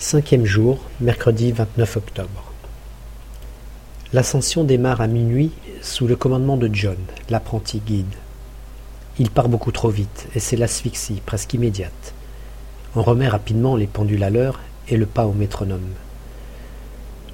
Cinquième 0.00 0.44
jour, 0.44 0.78
mercredi 1.00 1.50
29 1.50 1.96
octobre. 1.96 2.52
L'ascension 4.12 4.62
démarre 4.62 5.00
à 5.00 5.08
minuit 5.08 5.50
sous 5.82 6.06
le 6.06 6.14
commandement 6.14 6.56
de 6.56 6.70
John, 6.72 6.98
l'apprenti 7.30 7.82
guide. 7.84 8.14
Il 9.18 9.28
part 9.28 9.48
beaucoup 9.48 9.72
trop 9.72 9.88
vite 9.88 10.28
et 10.36 10.38
c'est 10.38 10.56
l'asphyxie 10.56 11.20
presque 11.26 11.52
immédiate. 11.54 12.14
On 12.94 13.02
remet 13.02 13.26
rapidement 13.26 13.74
les 13.74 13.88
pendules 13.88 14.22
à 14.22 14.30
l'heure 14.30 14.60
et 14.86 14.96
le 14.96 15.04
pas 15.04 15.26
au 15.26 15.32
métronome. 15.32 15.90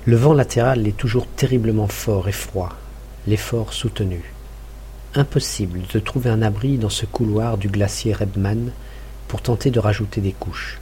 Le 0.06 0.16
vent 0.16 0.32
latéral 0.32 0.86
est 0.86 0.96
toujours 0.96 1.26
terriblement 1.26 1.86
fort 1.86 2.30
et 2.30 2.32
froid, 2.32 2.70
l'effort 3.26 3.74
soutenu. 3.74 4.22
Impossible 5.14 5.82
de 5.92 5.98
trouver 5.98 6.30
un 6.30 6.40
abri 6.40 6.78
dans 6.78 6.88
ce 6.88 7.04
couloir 7.04 7.58
du 7.58 7.68
glacier 7.68 8.14
Redman 8.14 8.72
pour 9.28 9.42
tenter 9.42 9.70
de 9.70 9.80
rajouter 9.80 10.22
des 10.22 10.32
couches. 10.32 10.80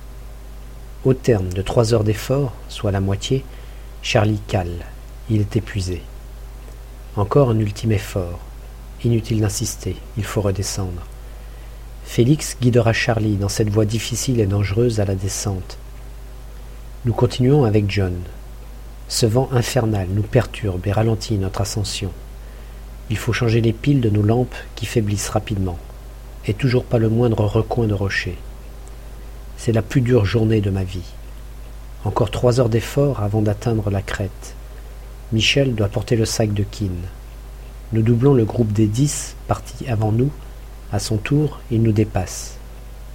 Au 1.05 1.15
terme 1.15 1.49
de 1.53 1.63
trois 1.63 1.95
heures 1.95 2.05
d'effort, 2.05 2.53
soit 2.69 2.93
la 2.93 3.01
moitié, 3.01 3.45
Charlie 4.03 4.41
cale. 4.47 4.87
Il 5.29 5.41
est 5.41 5.57
épuisé. 5.57 6.01
Encore 7.17 7.51
un 7.51 7.59
ultime 7.59 7.91
effort. 7.91 8.39
Inutile 9.03 9.41
d'insister, 9.41 9.97
il 10.17 10.23
faut 10.23 10.43
redescendre. 10.43 11.03
Félix 12.05 12.57
guidera 12.61 12.93
Charlie 12.93 13.35
dans 13.35 13.49
cette 13.49 13.69
voie 13.69 13.85
difficile 13.85 14.39
et 14.39 14.47
dangereuse 14.47 15.01
à 15.01 15.05
la 15.05 15.17
descente. 15.17 15.77
Nous 17.05 17.13
continuons 17.13 17.65
avec 17.65 17.91
John. 17.91 18.15
Ce 19.09 19.27
vent 19.27 19.49
infernal 19.51 20.07
nous 20.09 20.23
perturbe 20.23 20.87
et 20.87 20.93
ralentit 20.93 21.37
notre 21.37 21.63
ascension. 21.63 22.13
Il 23.11 23.17
faut 23.17 23.33
changer 23.33 23.61
les 23.61 23.73
piles 23.73 24.01
de 24.01 24.09
nos 24.09 24.23
lampes 24.23 24.55
qui 24.77 24.87
faiblissent 24.87 25.31
rapidement, 25.31 25.79
et 26.47 26.55
toujours 26.55 26.85
pas 26.85 26.99
le 26.99 27.09
moindre 27.09 27.45
recoin 27.45 27.89
de 27.89 27.95
rocher. 27.95 28.39
C'est 29.65 29.71
la 29.71 29.83
plus 29.83 30.01
dure 30.01 30.25
journée 30.25 30.61
de 30.61 30.71
ma 30.71 30.83
vie. 30.83 31.07
Encore 32.05 32.33
trois 32.33 32.59
heures 32.59 32.69
d'effort 32.69 33.23
avant 33.23 33.43
d'atteindre 33.43 33.91
la 33.91 34.03
crête. 34.03 34.57
Michel 35.31 35.77
doit 35.77 35.87
porter 35.87 36.17
le 36.17 36.25
sac 36.25 36.53
de 36.53 36.65
Keane. 36.65 37.07
Nous 37.93 38.03
doublons 38.03 38.35
le 38.35 38.45
groupe 38.45 38.73
des 38.73 38.89
dix 38.89 39.37
partis 39.47 39.87
avant 39.87 40.11
nous. 40.11 40.33
À 40.91 40.99
son 40.99 41.17
tour, 41.17 41.61
il 41.71 41.81
nous 41.81 41.93
dépasse. 41.93 42.57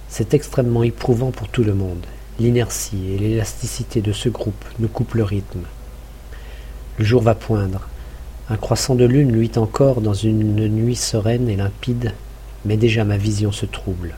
C'est 0.08 0.32
extrêmement 0.32 0.84
éprouvant 0.84 1.32
pour 1.32 1.48
tout 1.48 1.64
le 1.64 1.74
monde. 1.74 2.06
L'inertie 2.40 3.12
et 3.12 3.18
l'élasticité 3.18 4.00
de 4.00 4.12
ce 4.12 4.30
groupe 4.30 4.64
nous 4.78 4.88
coupent 4.88 5.16
le 5.16 5.24
rythme. 5.24 5.64
Le 6.96 7.04
jour 7.04 7.20
va 7.20 7.34
poindre. 7.34 7.86
Un 8.48 8.56
croissant 8.56 8.94
de 8.94 9.04
lune 9.04 9.32
luit 9.32 9.52
encore 9.56 10.00
dans 10.00 10.14
une 10.14 10.66
nuit 10.68 10.96
sereine 10.96 11.50
et 11.50 11.56
limpide, 11.56 12.14
mais 12.64 12.78
déjà 12.78 13.04
ma 13.04 13.18
vision 13.18 13.52
se 13.52 13.66
trouble. 13.66 14.14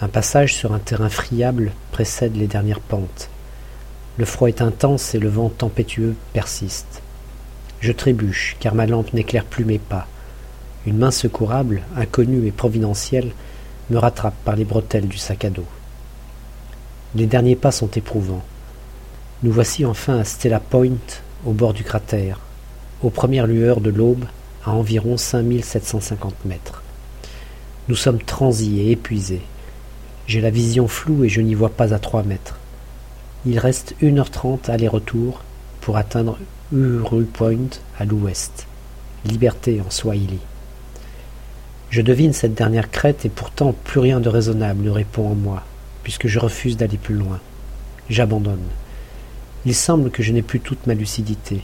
Un 0.00 0.06
passage 0.06 0.54
sur 0.54 0.72
un 0.72 0.78
terrain 0.78 1.08
friable 1.08 1.72
précède 1.90 2.36
les 2.36 2.46
dernières 2.46 2.78
pentes. 2.78 3.30
Le 4.16 4.24
froid 4.24 4.46
est 4.46 4.62
intense 4.62 5.16
et 5.16 5.18
le 5.18 5.28
vent 5.28 5.48
tempétueux 5.48 6.14
persiste. 6.32 7.02
Je 7.80 7.90
trébuche, 7.90 8.56
car 8.60 8.76
ma 8.76 8.86
lampe 8.86 9.12
n'éclaire 9.12 9.44
plus 9.44 9.64
mes 9.64 9.80
pas. 9.80 10.06
Une 10.86 10.98
main 10.98 11.10
secourable, 11.10 11.82
inconnue 11.96 12.46
et 12.46 12.52
providentielle, 12.52 13.32
me 13.90 13.98
rattrape 13.98 14.36
par 14.44 14.54
les 14.54 14.64
bretelles 14.64 15.08
du 15.08 15.18
sac 15.18 15.44
à 15.44 15.50
dos. 15.50 15.66
Les 17.16 17.26
derniers 17.26 17.56
pas 17.56 17.72
sont 17.72 17.90
éprouvants. 17.90 18.44
Nous 19.42 19.50
voici 19.50 19.84
enfin 19.84 20.20
à 20.20 20.24
Stella 20.24 20.60
Point, 20.60 20.98
au 21.44 21.50
bord 21.50 21.74
du 21.74 21.82
cratère, 21.82 22.38
aux 23.02 23.10
premières 23.10 23.48
lueurs 23.48 23.80
de 23.80 23.90
l'aube, 23.90 24.26
à 24.64 24.70
environ 24.70 25.16
5750 25.16 26.44
mètres. 26.44 26.84
Nous 27.88 27.96
sommes 27.96 28.22
transis 28.22 28.78
et 28.78 28.92
épuisés. 28.92 29.42
J'ai 30.28 30.42
la 30.42 30.50
vision 30.50 30.88
floue 30.88 31.24
et 31.24 31.30
je 31.30 31.40
n'y 31.40 31.54
vois 31.54 31.70
pas 31.70 31.94
à 31.94 31.98
trois 31.98 32.22
mètres. 32.22 32.58
Il 33.46 33.58
reste 33.58 33.94
une 34.02 34.18
heure 34.18 34.30
trente 34.30 34.68
aller-retour 34.68 35.42
pour 35.80 35.96
atteindre 35.96 36.36
Uru 36.70 37.24
Point 37.24 37.70
à 37.98 38.04
l'ouest. 38.04 38.66
Liberté 39.24 39.80
en 39.80 39.88
Swahili. 39.90 40.38
Je 41.88 42.02
devine 42.02 42.34
cette 42.34 42.52
dernière 42.52 42.90
crête 42.90 43.24
et 43.24 43.30
pourtant 43.30 43.74
plus 43.84 44.00
rien 44.00 44.20
de 44.20 44.28
raisonnable 44.28 44.84
ne 44.84 44.90
répond 44.90 45.30
en 45.30 45.34
moi, 45.34 45.64
puisque 46.02 46.26
je 46.26 46.38
refuse 46.38 46.76
d'aller 46.76 46.98
plus 46.98 47.14
loin. 47.14 47.40
J'abandonne. 48.10 48.68
Il 49.64 49.74
semble 49.74 50.10
que 50.10 50.22
je 50.22 50.32
n'ai 50.32 50.42
plus 50.42 50.60
toute 50.60 50.86
ma 50.86 50.92
lucidité. 50.92 51.62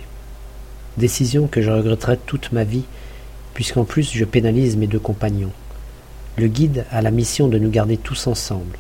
Décision 0.97 1.49
que 1.49 1.60
je 1.60 1.71
regretterai 1.71 2.16
toute 2.16 2.50
ma 2.53 2.65
vie, 2.65 2.84
puisqu'en 3.53 3.84
plus 3.84 4.10
je 4.10 4.25
pénalise 4.25 4.78
mes 4.78 4.87
deux 4.87 4.99
compagnons. 4.99 5.53
Le 6.37 6.49
guide 6.49 6.84
a 6.91 7.00
la 7.00 7.12
mission 7.12 7.47
de 7.47 7.59
nous 7.59 7.71
garder 7.71 7.97
tous 7.97 8.27
ensemble. 8.27 8.77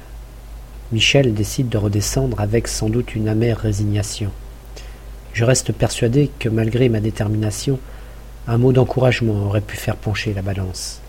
Michel 0.90 1.34
décide 1.34 1.68
de 1.68 1.78
redescendre 1.78 2.40
avec 2.40 2.66
sans 2.66 2.88
doute 2.88 3.14
une 3.14 3.28
amère 3.28 3.58
résignation. 3.58 4.32
Je 5.32 5.44
reste 5.44 5.70
persuadé 5.70 6.30
que 6.40 6.48
malgré 6.48 6.88
ma 6.88 6.98
détermination, 6.98 7.78
un 8.48 8.58
mot 8.58 8.72
d'encouragement 8.72 9.46
aurait 9.46 9.60
pu 9.60 9.76
faire 9.76 9.96
pencher 9.96 10.34
la 10.34 10.42
balance. 10.42 11.00